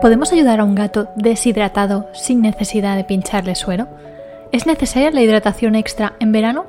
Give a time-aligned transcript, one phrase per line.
[0.00, 3.88] ¿Podemos ayudar a un gato deshidratado sin necesidad de pincharle suero?
[4.52, 6.66] ¿Es necesaria la hidratación extra en verano?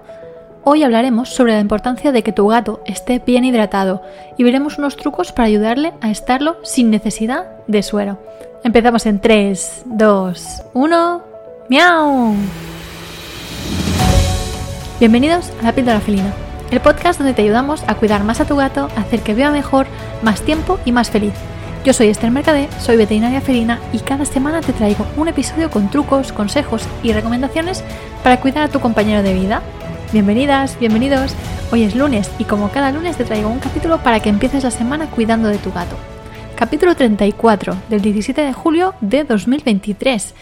[0.63, 4.01] Hoy hablaremos sobre la importancia de que tu gato esté bien hidratado
[4.37, 8.17] y veremos unos trucos para ayudarle a estarlo sin necesidad de suero.
[8.63, 11.21] Empezamos en 3, 2, 1.
[11.69, 12.33] ¡Miau!
[14.99, 16.33] Bienvenidos a La Píldora Felina,
[16.71, 19.51] el podcast donde te ayudamos a cuidar más a tu gato, a hacer que viva
[19.51, 19.87] mejor,
[20.23, 21.33] más tiempo y más feliz.
[21.85, 25.91] Yo soy Esther Mercadé, soy veterinaria felina y cada semana te traigo un episodio con
[25.91, 27.83] trucos, consejos y recomendaciones
[28.23, 29.61] para cuidar a tu compañero de vida.
[30.11, 31.35] Bienvenidas, bienvenidos.
[31.71, 34.71] Hoy es lunes y como cada lunes te traigo un capítulo para que empieces la
[34.71, 35.95] semana cuidando de tu gato.
[36.55, 40.33] Capítulo 34 del 17 de julio de 2023.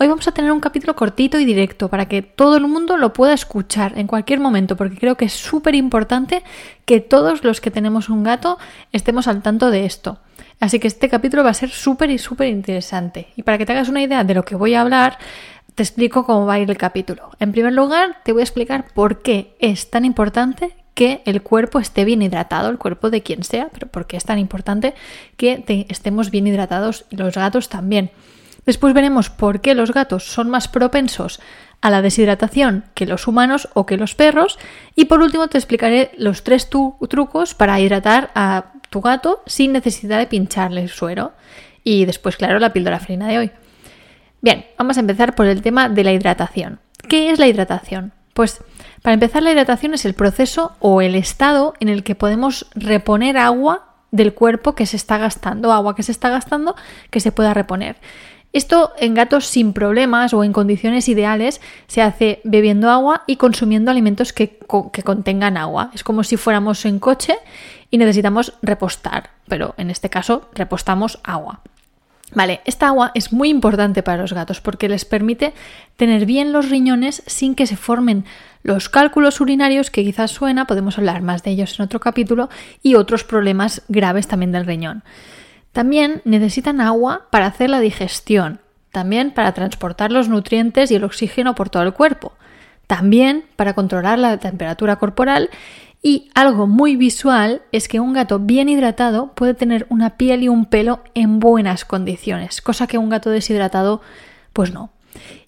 [0.00, 3.12] Hoy vamos a tener un capítulo cortito y directo para que todo el mundo lo
[3.12, 6.44] pueda escuchar en cualquier momento, porque creo que es súper importante
[6.84, 8.58] que todos los que tenemos un gato
[8.92, 10.20] estemos al tanto de esto.
[10.60, 13.26] Así que este capítulo va a ser súper y súper interesante.
[13.34, 15.18] Y para que te hagas una idea de lo que voy a hablar,
[15.74, 17.30] te explico cómo va a ir el capítulo.
[17.40, 21.80] En primer lugar, te voy a explicar por qué es tan importante que el cuerpo
[21.80, 24.94] esté bien hidratado, el cuerpo de quien sea, pero por qué es tan importante
[25.36, 28.12] que estemos bien hidratados y los gatos también.
[28.66, 31.40] Después veremos por qué los gatos son más propensos
[31.80, 34.58] a la deshidratación que los humanos o que los perros.
[34.94, 40.18] Y por último te explicaré los tres trucos para hidratar a tu gato sin necesidad
[40.18, 41.32] de pincharle el suero.
[41.84, 43.50] Y después, claro, la píldora felina de hoy.
[44.40, 46.80] Bien, vamos a empezar por el tema de la hidratación.
[47.08, 48.12] ¿Qué es la hidratación?
[48.34, 48.62] Pues
[49.02, 53.36] para empezar, la hidratación es el proceso o el estado en el que podemos reponer
[53.36, 56.76] agua del cuerpo que se está gastando, agua que se está gastando
[57.10, 57.96] que se pueda reponer.
[58.52, 63.90] Esto en gatos sin problemas o en condiciones ideales se hace bebiendo agua y consumiendo
[63.90, 64.58] alimentos que,
[65.04, 65.90] contengan agua.
[65.94, 67.36] Es como si fuéramos en coche
[67.90, 71.60] y necesitamos repostar, pero en este caso repostamos agua.
[72.34, 75.54] Vale, esta agua es muy importante para los gatos porque les permite
[75.96, 78.24] tener bien los riñones sin que se formen
[78.62, 82.50] los cálculos urinarios que quizás suena, podemos hablar más de ellos en otro capítulo,
[82.82, 85.02] y otros problemas graves también del riñón.
[85.72, 91.54] También necesitan agua para hacer la digestión, también para transportar los nutrientes y el oxígeno
[91.54, 92.32] por todo el cuerpo,
[92.86, 95.50] también para controlar la temperatura corporal
[96.02, 100.48] y algo muy visual es que un gato bien hidratado puede tener una piel y
[100.48, 104.00] un pelo en buenas condiciones, cosa que un gato deshidratado
[104.52, 104.90] pues no.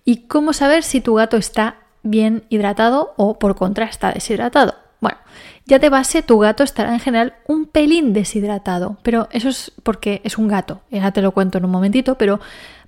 [0.05, 4.75] ¿Y cómo saber si tu gato está bien hidratado o por contra está deshidratado?
[5.01, 5.19] Bueno,
[5.67, 10.21] ya de base tu gato estará en general un pelín deshidratado, pero eso es porque
[10.25, 10.81] es un gato.
[10.91, 12.41] Ya te lo cuento en un momentito, pero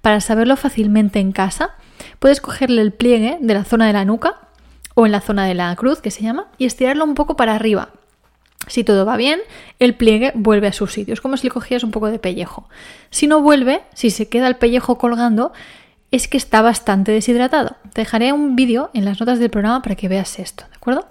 [0.02, 1.70] para saberlo fácilmente en casa,
[2.18, 4.36] puedes cogerle el pliegue de la zona de la nuca
[4.94, 7.54] o en la zona de la cruz, que se llama, y estirarlo un poco para
[7.54, 7.90] arriba.
[8.68, 9.40] Si todo va bien,
[9.78, 11.14] el pliegue vuelve a su sitio.
[11.14, 12.68] Es como si le cogieras un poco de pellejo.
[13.10, 15.52] Si no vuelve, si se queda el pellejo colgando,
[16.10, 17.76] es que está bastante deshidratado.
[17.92, 21.08] Te dejaré un vídeo en las notas del programa para que veas esto, ¿de acuerdo?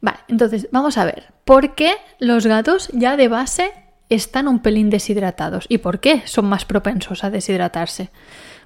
[0.00, 1.32] Vale, entonces vamos a ver.
[1.44, 3.72] ¿Por qué los gatos ya de base
[4.08, 5.66] están un pelín deshidratados?
[5.68, 8.10] ¿Y por qué son más propensos a deshidratarse?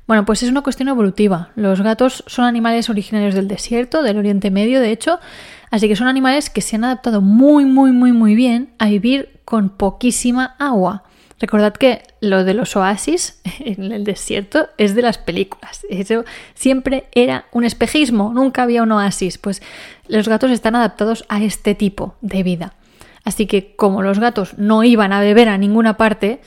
[0.07, 1.51] Bueno, pues es una cuestión evolutiva.
[1.57, 5.19] Los gatos son animales originarios del desierto, del Oriente Medio, de hecho,
[5.71, 9.41] así que son animales que se han adaptado muy, muy, muy, muy bien a vivir
[9.47, 11.05] con poquísima agua.
[11.41, 15.87] Recordad que lo de los oasis en el desierto es de las películas.
[15.89, 16.25] Eso
[16.55, 19.39] siempre era un espejismo, nunca había un oasis.
[19.39, 19.63] Pues
[20.09, 22.75] los gatos están adaptados a este tipo de vida.
[23.25, 26.41] Así que como los gatos no iban a beber a ninguna parte,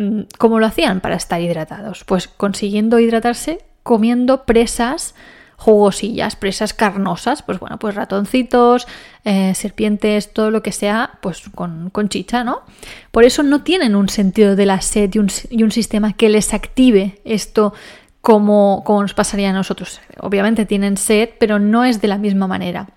[0.00, 2.04] Mm, ¿Cómo lo hacían para estar hidratados?
[2.04, 5.14] Pues consiguiendo hidratarse comiendo presas
[5.56, 8.86] jugosillas, presas carnosas, pues bueno, pues ratoncitos,
[9.24, 12.62] eh, serpientes, todo lo que sea, pues con, chicha, ¿no?
[13.10, 16.30] Por eso no tienen un sentido de la sed y un, y un sistema que
[16.30, 17.74] les active esto
[18.22, 20.00] como, como nos pasaría a nosotros.
[20.20, 22.88] Obviamente tienen sed, pero no es de la misma manera.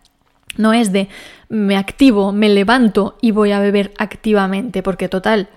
[0.58, 1.10] No es de
[1.50, 5.50] me activo, me levanto y voy a beber activamente, porque total,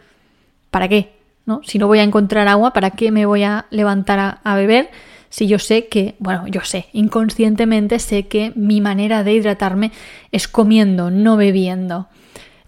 [0.71, 1.17] ¿para qué?
[1.63, 4.91] Si no voy a encontrar agua, ¿para qué me voy a levantar a, beber?
[5.29, 9.93] Si yo sé que, bueno, yo sé, inconscientemente sé que mi manera de hidratarme
[10.33, 12.09] es comiendo, no bebiendo.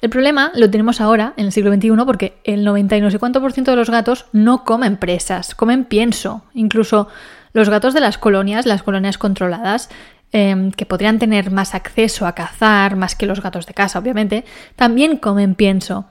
[0.00, 3.18] El problema lo tenemos ahora, en el siglo XXI, porque el 90 y no sé
[3.18, 6.44] cuánto por ciento de los gatos no comen presas, comen pienso.
[6.54, 7.08] Incluso
[7.52, 9.90] los gatos de las colonias, las colonias controladas,
[10.32, 14.44] em, que podrían tener más acceso a cazar, más que los gatos de casa, obviamente,
[14.76, 16.06] también comen pienso.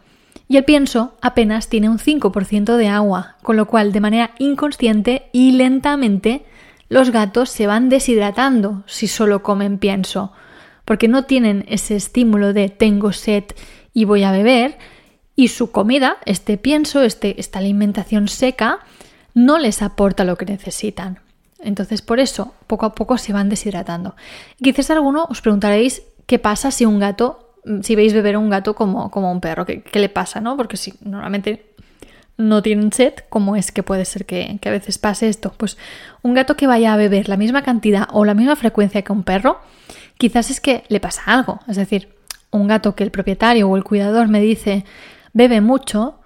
[0.48, 5.30] Y el pienso apenas tiene un 5% de agua, con lo cual de manera inconsciente
[5.34, 6.46] y lentamente
[6.90, 10.32] los gatos se van deshidratando si solo comen pienso,
[10.86, 13.44] porque no tienen ese estímulo de tengo sed
[13.94, 14.78] y voy a beber,
[15.36, 18.80] y su comida, este pienso, este, esta alimentación seca,
[19.34, 21.20] no les aporta lo que necesitan.
[21.60, 24.16] Entonces, por eso, poco a poco se van deshidratando.
[24.62, 28.76] quizás alguno os preguntaréis qué pasa si un gato, si veis beber a un gato
[28.76, 30.56] como, como un perro, ¿qué, le pasa, no?
[30.56, 31.74] Porque si normalmente
[32.38, 35.54] no tienen sed, ¿cómo es que puede ser que, a veces pase esto?
[35.58, 35.78] Pues
[36.22, 39.24] un gato que vaya a beber la misma cantidad o la misma frecuencia que un
[39.24, 39.60] perro,
[40.18, 41.60] quizás es que le pasa algo.
[41.68, 42.10] Es decir,
[42.52, 44.86] un gato que el propietario o el cuidador me dice
[45.34, 46.20] bebe mucho,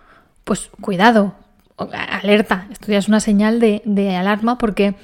[0.43, 1.35] pues cuidado,
[1.91, 4.95] alerta, esto ya es una señal de, alarma porque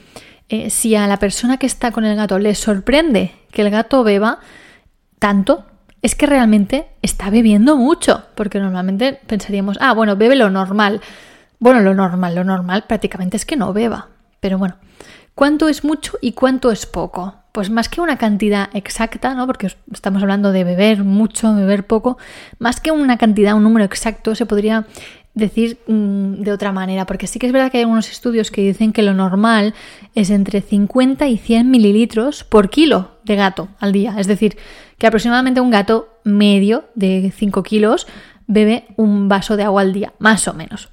[0.50, 4.04] eh, si a la persona que está con el gato le sorprende que el gato
[4.04, 4.40] beba
[5.20, 5.66] tanto,
[6.02, 11.02] es que realmente está bebiendo mucho, porque normalmente pensaríamos, ah, bueno, bebe lo normal.
[11.60, 14.10] Bueno, lo normal, lo normal prácticamente es que no beba.
[14.40, 14.76] Pero bueno,
[15.34, 17.36] ¿cuánto es mucho y cuánto es poco?
[17.52, 19.48] Pues más que una cantidad exacta, ¿no?
[19.48, 22.18] Porque estamos hablando de beber mucho, beber poco,
[22.60, 24.86] más que una cantidad, un número exacto, se podría
[25.38, 28.62] decir mm, de otra manera, porque sí que es verdad que hay algunos estudios que
[28.62, 29.74] dicen que lo normal
[30.16, 34.16] es entre 50 y 100 mililitros por kilo de gato al día.
[34.18, 34.58] Es decir,
[34.98, 38.08] que aproximadamente un gato medio de 5 kilos
[38.48, 40.90] bebe un vaso de agua al día, más o menos.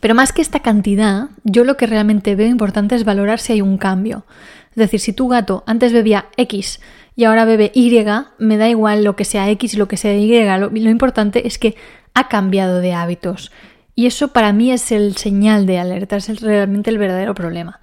[0.00, 3.62] Pero más que esta cantidad, yo lo que realmente veo importante es valorar si hay
[3.62, 4.24] un cambio.
[4.70, 6.80] Es decir, si tu gato antes bebía X
[7.16, 8.04] y ahora bebe Y,
[8.38, 11.46] me da igual lo que sea X y lo que sea Y, lo, lo importante
[11.46, 11.74] es que
[12.16, 13.52] ha cambiado de hábitos.
[13.94, 17.80] Y eso para mí es el señal de alerta, es realmente el verdadero problema.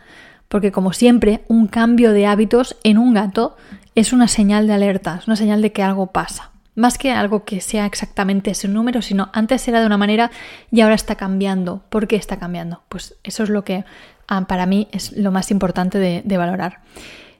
[0.47, 3.56] Porque como siempre, un cambio de hábitos en un gato
[3.94, 6.50] es una señal de alerta, es una señal de que algo pasa.
[6.75, 10.31] Más que algo que sea exactamente ese número, sino antes era de una manera
[10.71, 11.83] y ahora está cambiando.
[11.89, 12.81] ¿Por qué está cambiando?
[12.89, 13.86] Pues eso es lo que
[14.27, 16.79] ah, para mí es lo más importante de valorar.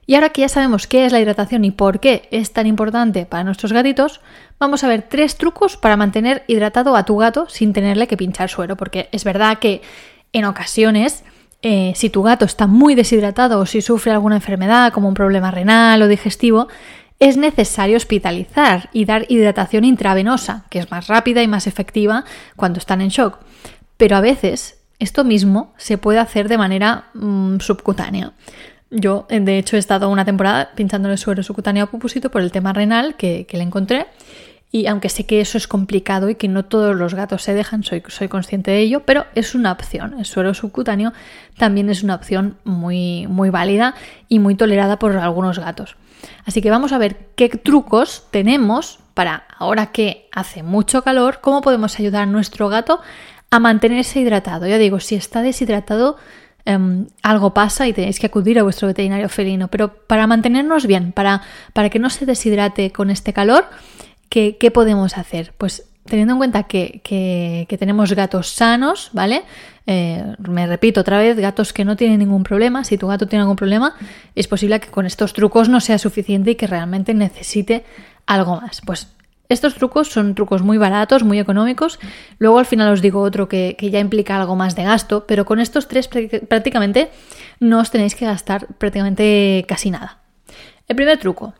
[0.06, 3.26] Y ahora que ya sabemos qué es la hidratación y por qué es tan importante
[3.26, 4.20] para nuestros gatitos,
[4.58, 8.50] vamos a ver tres trucos para mantener hidratado a tu gato sin tenerle que pinchar
[8.50, 9.82] suero, porque es verdad que
[10.32, 11.24] en ocasiones,
[11.62, 15.50] eh, si tu gato está muy deshidratado o si sufre alguna enfermedad como un problema
[15.50, 16.68] renal o digestivo,
[17.20, 22.24] es necesario hospitalizar y dar hidratación intravenosa, que es más rápida y más efectiva
[22.56, 23.38] cuando están en shock.
[23.96, 28.32] Pero a veces esto mismo se puede hacer de manera mm, subcutánea.
[28.90, 32.52] Yo, eh, de hecho, he estado una temporada pinchándole suero subcutáneo a Pupusito por el
[32.52, 34.06] tema renal que, le encontré.
[34.70, 37.84] Y aunque sé que eso es complicado y que no todos los gatos se dejan,
[37.84, 40.16] soy, soy consciente de ello, pero es una opción.
[40.18, 41.12] El suero subcutáneo
[41.56, 43.94] también es una opción muy, muy válida
[44.28, 45.96] y muy tolerada por algunos gatos.
[46.44, 51.60] Así que vamos a ver qué trucos tenemos para, ahora que hace mucho calor, cómo
[51.60, 53.00] podemos ayudar a nuestro gato
[53.50, 54.66] a mantenerse hidratado.
[54.66, 56.16] Ya digo, si está deshidratado,
[56.66, 59.68] Em, algo pasa y tenéis que acudir a vuestro veterinario felino.
[59.68, 63.66] Pero para mantenernos bien, para, para que no se deshidrate con este calor,
[64.30, 65.52] ¿qué, podemos hacer?
[65.58, 69.42] Pues teniendo en cuenta que, tenemos gatos sanos, ¿vale?
[69.86, 72.84] Eh, me repito otra vez, gatos que no tienen ningún problema.
[72.84, 73.94] Si tu gato tiene algún problema,
[74.34, 77.84] es posible que con estos trucos no sea suficiente y que realmente necesite
[78.26, 78.80] algo más.
[78.84, 79.13] Pues
[79.48, 81.98] estos trucos son trucos muy baratos, muy económicos.
[82.38, 85.60] Luego al final os digo otro que, ya implica algo más de gasto, pero con
[85.60, 87.10] estos tres prácticamente
[87.60, 90.18] no os tenéis que gastar prácticamente casi nada.
[90.88, 91.54] El primer truco,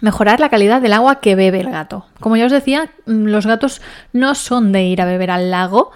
[0.00, 2.06] mejorar la calidad del agua que bebe el gato.
[2.20, 3.80] Como ya os decía, mm, los gatos
[4.12, 5.92] no son de ir a beber al lago.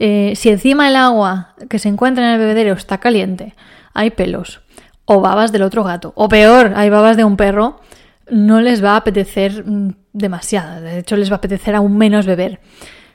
[0.00, 3.54] Eh, si encima el agua que se encuentra en el bebedero está caliente,
[3.92, 4.60] hay pelos
[5.06, 7.80] o babas del otro gato, o peor, hay babas de un perro,
[8.30, 12.26] no les va a apetecer mm, demasiado, de hecho les va a apetecer aún menos
[12.26, 12.60] beber.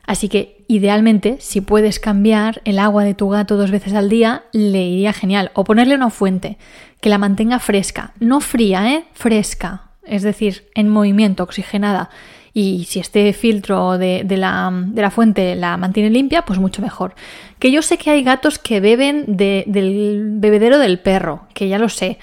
[0.09, 4.43] Así que idealmente, si puedes cambiar el agua de tu gato dos veces al día,
[4.53, 5.51] le iría genial.
[5.53, 6.57] O ponerle una fuente
[6.99, 9.05] que la mantenga fresca, no fría, ¿eh?
[9.13, 12.09] Fresca, es decir, en movimiento, oxigenada.
[12.55, 17.13] Y si este filtro de, la, de la, fuente la mantiene limpia, pues mucho mejor.
[17.59, 21.87] Que yo sé que hay gatos que beben del bebedero del perro, que ya lo
[21.87, 22.17] sé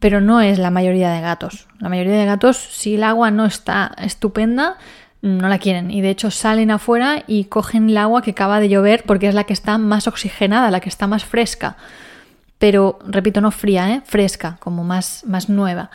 [0.00, 1.68] pero no es la mayoría de gatos.
[1.78, 4.76] La mayoría de gatos, si el agua no está estupenda,
[5.22, 8.70] no la quieren y de hecho salen afuera y cogen el agua que acaba de
[8.70, 11.76] llover porque es la que está más oxigenada, la que está más fresca.
[12.58, 14.02] Pero, repito, no fría, ¿eh?
[14.04, 15.90] fresca, como más, más nueva.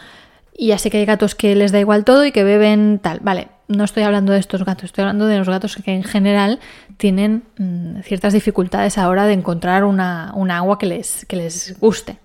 [0.57, 3.19] Y ya sé que hay gatos que les da igual todo y que beben tal.
[3.21, 6.59] Vale, no estoy hablando de estos gatos, estoy hablando de los gatos que en general
[6.97, 11.79] tienen mm, ciertas dificultades a la hora de encontrar una, agua que les, que les
[11.79, 12.17] guste.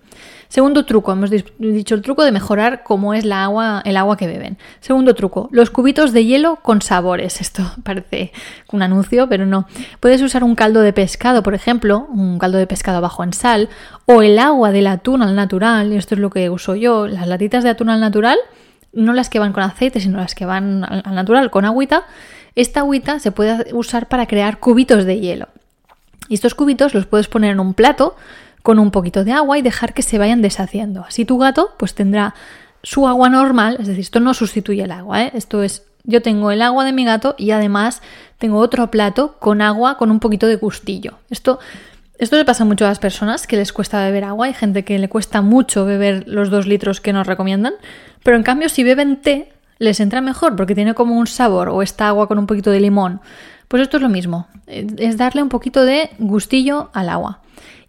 [0.51, 4.27] Segundo truco, hemos dicho el truco de mejorar cómo es la agua, el agua que
[4.27, 4.57] beben.
[4.81, 7.39] Segundo truco, los cubitos de hielo con sabores.
[7.39, 8.33] Esto parece
[8.69, 9.65] un anuncio, pero no.
[10.01, 13.69] Puedes usar un caldo de pescado, por ejemplo, un caldo de pescado bajo en sal,
[14.05, 17.27] o el agua del atún al natural, y esto es lo que uso yo, las
[17.27, 18.37] latitas de atún al natural,
[18.91, 22.03] no las que van con aceite, sino las que van al natural, con agüita.
[22.55, 25.47] esta agüita se puede usar para crear cubitos de hielo.
[26.27, 28.17] Y estos cubitos los puedes poner en un plato
[28.61, 31.03] con un poquito de agua y dejar que se vayan deshaciendo.
[31.07, 32.35] Así tu gato pues tendrá
[32.83, 35.31] su agua normal, es decir, esto no sustituye el agua, ¿eh?
[35.35, 38.01] esto es, yo tengo el agua de mi gato y además
[38.39, 41.19] tengo otro plato con agua con un poquito de gustillo.
[41.29, 41.59] Esto,
[42.17, 44.97] esto le pasa mucho a las personas que les cuesta beber agua, hay gente que
[44.97, 47.73] le cuesta mucho beber los dos litros que nos recomiendan,
[48.23, 51.81] pero en cambio si beben té les entra mejor porque tiene como un sabor o
[51.81, 53.21] esta agua con un poquito de limón.
[53.67, 57.40] Pues esto es lo mismo, es darle un poquito de gustillo al agua.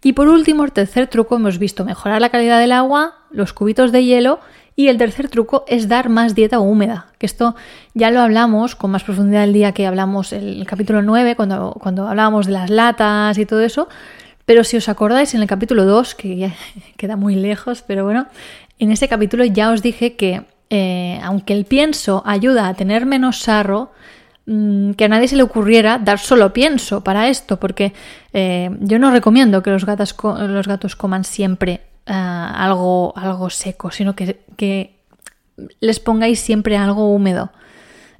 [0.03, 3.91] Y por último, el tercer truco hemos visto mejorar la calidad del agua, los cubitos
[3.91, 4.39] de hielo
[4.75, 7.55] y el tercer truco es dar más dieta húmeda, que esto
[7.93, 12.07] ya lo hablamos con más profundidad el día que hablamos el, capítulo 9, cuando, cuando
[12.07, 13.87] hablábamos de las latas y todo eso.
[14.45, 16.53] Pero si os acordáis en el capítulo 2, que ya
[16.97, 18.27] queda muy lejos, pero bueno,
[18.79, 23.39] en ese capítulo ya os dije que eh, aunque el pienso ayuda a tener menos
[23.39, 23.91] sarro,
[24.45, 27.93] mm, que a nadie se le ocurriera dar solo pienso para esto, porque
[28.33, 33.89] eh, yo no recomiendo que los, gatos, los gatos coman siempre Ah, algo, algo seco,
[33.89, 34.99] sino que, que
[35.79, 37.53] les pongáis siempre algo húmedo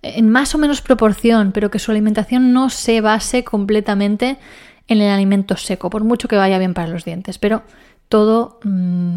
[0.01, 4.38] en más o menos proporción, pero que su alimentación no se base completamente
[4.88, 7.38] en el alimento seco, por mucho que vaya bien para los dientes.
[7.39, 7.63] Pero
[8.08, 9.15] todo mm,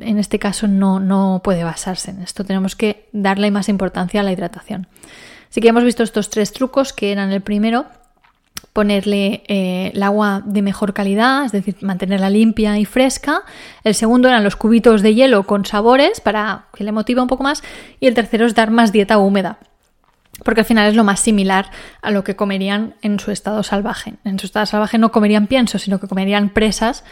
[0.00, 2.44] en este caso no, no, puede basarse en esto.
[2.44, 4.86] Tenemos que darle más importancia a la hidratación.
[5.54, 7.86] Así que hemos visto estos tres trucos, que eran el primero,
[8.72, 13.42] ponerle eh, el agua de mejor calidad, es decir, mantenerla limpia y fresca.
[13.84, 17.44] El segundo eran los cubitos de hielo con sabores para que le motive un poco
[17.44, 17.62] más.
[18.00, 19.60] Y el tercero es dar más dieta húmeda.
[20.44, 21.70] Porque al final es lo más similar
[22.02, 24.14] a lo que comerían en su estado salvaje.
[24.24, 27.04] En su estado salvaje no comerían pienso, sino que comerían presas.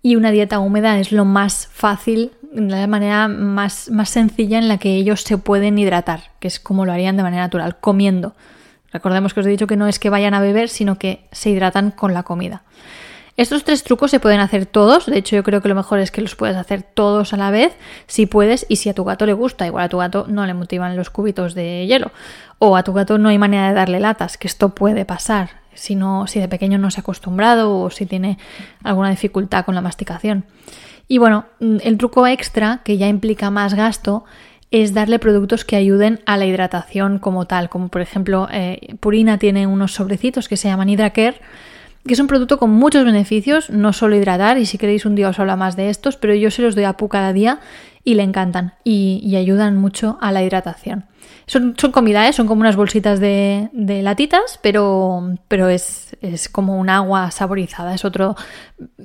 [0.00, 4.78] Y una dieta húmeda es lo más fácil, la manera más, más sencilla en la
[4.78, 8.34] que ellos se pueden hidratar, que es como lo harían de manera natural, comiendo.
[8.92, 11.50] Recordemos que os he dicho que no es que vayan a beber, sino que se
[11.50, 12.62] hidratan con la comida.
[13.38, 16.10] Estos tres trucos se pueden hacer todos, de hecho yo creo que lo mejor es
[16.10, 17.72] que los puedes hacer todos a la vez,
[18.06, 20.52] si puedes y si a tu gato le gusta, igual a tu gato no le
[20.52, 22.10] motivan los cubitos de hielo,
[22.58, 25.98] o a tu gato no hay manera de darle latas, que esto puede pasar, si,
[26.26, 28.36] si de pequeño no se ha acostumbrado o si tiene
[28.84, 30.44] alguna dificultad con la masticación.
[31.08, 34.24] Y bueno, el truco extra, que ya implica más gasto,
[34.70, 39.38] es darle productos que ayuden a la hidratación como tal, como por ejemplo eh, Purina
[39.38, 41.40] tiene unos sobrecitos que se llaman HydraCare,
[42.06, 45.28] que es un producto con muchos beneficios, no solo hidratar, y si queréis un día
[45.28, 47.60] os habla más de estos, pero yo se los doy a Pu cada día
[48.04, 51.06] y le encantan y, ayudan mucho a la hidratación.
[51.46, 51.92] Son, son
[52.32, 57.94] son como unas bolsitas de, de latitas, pero, pero es, es, como un agua saborizada,
[57.94, 58.34] es otro,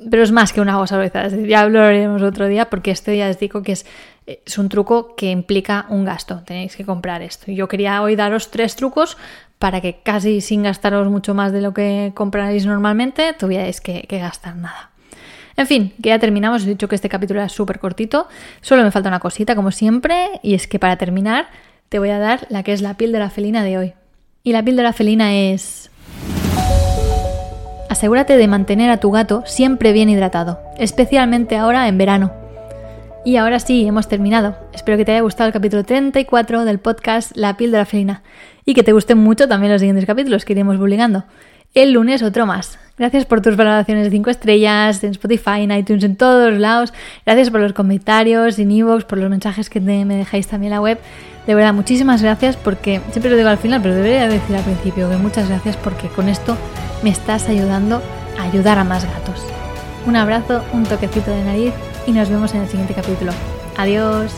[0.10, 3.40] pero es más que un agua saborizada, ya hablaremos otro día porque este día les
[3.40, 3.86] digo que es
[4.28, 7.50] es un truco que implica un gasto, tenéis que comprar esto.
[7.50, 9.18] Yo quería hoy daros tres trucos
[9.60, 14.56] para que casi sin gastaros mucho más de lo que compraréis normalmente, tuvierais que, gastar
[14.56, 14.92] nada.
[15.56, 18.28] En fin, que ya terminamos, he dicho que este capítulo era súper cortito,
[18.62, 21.48] solo me falta una cosita como siempre, y es que para terminar
[21.90, 23.94] te voy a dar la que es la piel de la felina de hoy.
[24.44, 25.90] Y la piel de la felina es...
[27.90, 32.47] Asegúrate de mantener a tu gato siempre bien hidratado, especialmente ahora en verano.
[33.28, 34.56] Y ahora sí, hemos terminado.
[34.72, 38.24] Espero que te haya gustado el capítulo 34 del podcast La piel de la felina
[38.64, 41.26] y que te gusten mucho también los siguientes capítulos que iremos publicando.
[41.74, 42.80] El lunes otro más.
[42.98, 46.94] Gracias por tus valoraciones de 5 estrellas en Spotify, en iTunes, en todos lados.
[47.26, 50.82] Gracias por los comentarios en iVoox, por los mensajes que me dejáis también en la
[50.82, 50.98] web.
[51.46, 55.10] De verdad, muchísimas gracias porque siempre lo digo al final, pero debería decir al principio
[55.10, 56.56] que muchas gracias porque con esto
[57.04, 58.02] me estás ayudando
[58.40, 59.46] a ayudar a más gatos.
[60.06, 61.74] Un abrazo, un toquecito de nariz
[62.08, 63.32] y nos vemos en el siguiente capítulo.
[63.76, 64.32] Adiós.